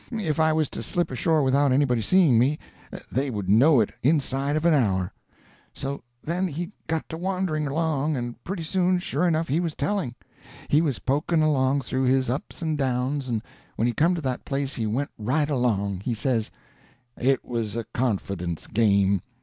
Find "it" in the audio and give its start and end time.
3.79-3.91, 17.15-17.45